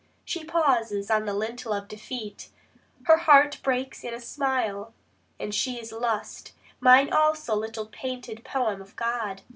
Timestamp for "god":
8.95-9.43